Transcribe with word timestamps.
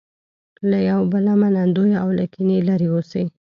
له 0.69 0.77
یو 0.89 1.01
بله 1.13 1.31
منندوی 1.41 1.91
او 2.01 2.07
له 2.17 2.25
کینې 2.33 2.57
لرې 2.69 2.87
اوسي. 2.93 3.23